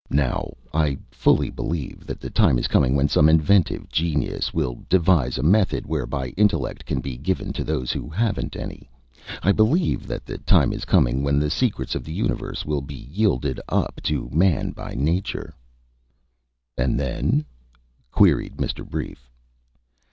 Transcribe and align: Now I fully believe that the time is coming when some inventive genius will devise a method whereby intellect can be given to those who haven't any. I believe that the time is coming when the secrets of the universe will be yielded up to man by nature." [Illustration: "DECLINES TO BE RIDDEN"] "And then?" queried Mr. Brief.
Now 0.09 0.53
I 0.73 0.97
fully 1.11 1.51
believe 1.51 2.07
that 2.07 2.19
the 2.19 2.31
time 2.31 2.57
is 2.57 2.67
coming 2.67 2.95
when 2.95 3.07
some 3.07 3.29
inventive 3.29 3.87
genius 3.87 4.51
will 4.51 4.83
devise 4.89 5.37
a 5.37 5.43
method 5.43 5.85
whereby 5.85 6.29
intellect 6.29 6.87
can 6.87 7.01
be 7.01 7.17
given 7.17 7.53
to 7.53 7.63
those 7.63 7.91
who 7.91 8.09
haven't 8.09 8.55
any. 8.55 8.89
I 9.43 9.51
believe 9.51 10.07
that 10.07 10.25
the 10.25 10.39
time 10.39 10.73
is 10.73 10.85
coming 10.85 11.21
when 11.21 11.37
the 11.37 11.51
secrets 11.51 11.93
of 11.93 12.03
the 12.03 12.13
universe 12.13 12.65
will 12.65 12.81
be 12.81 13.07
yielded 13.11 13.59
up 13.69 14.01
to 14.05 14.27
man 14.33 14.71
by 14.71 14.95
nature." 14.95 15.53
[Illustration: 16.79 16.97
"DECLINES 16.97 16.97
TO 16.97 16.97
BE 16.97 17.03
RIDDEN"] 17.03 17.15
"And 17.15 17.31
then?" 17.41 17.45
queried 18.09 18.57
Mr. 18.57 18.89
Brief. 18.89 19.29